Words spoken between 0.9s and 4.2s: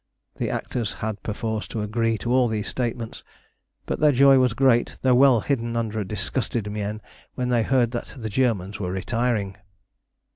had perforce to agree to all these statements, but their